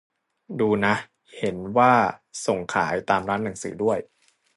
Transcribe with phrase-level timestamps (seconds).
[0.59, 0.95] ดูนะ
[1.37, 1.93] เห็นว่า
[2.45, 3.99] ส่งขายตามร้านหนังสือด้วย